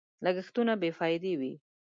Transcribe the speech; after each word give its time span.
لګښتونه 0.25 0.73
بې 0.81 0.89
فايدې 0.97 1.33
وي. 1.39 1.53